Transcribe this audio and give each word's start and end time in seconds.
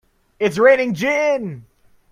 It's 0.39 0.57
raining 0.57 0.95
gin! 0.95 1.67